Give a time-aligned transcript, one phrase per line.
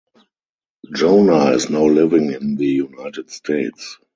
[0.95, 3.99] Jona is now living in the United States.